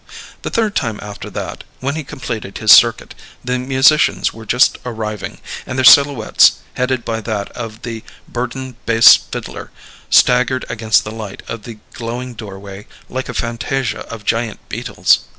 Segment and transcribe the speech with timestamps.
[0.41, 3.13] The third time after that, when he completed his circuit,
[3.43, 9.15] the musicians were just arriving, and their silhouettes, headed by that of the burdened bass
[9.17, 9.69] fiddler,
[10.09, 15.19] staggered against the light of the glowing doorway like a fantasia of giant beetles.